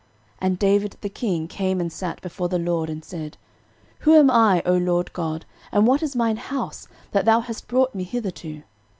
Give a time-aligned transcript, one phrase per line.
[0.37, 3.37] 13:017:016 And David the king came and sat before the LORD, and said,
[3.99, 7.93] Who am I, O LORD God, and what is mine house, that thou hast brought
[7.93, 8.63] me hitherto?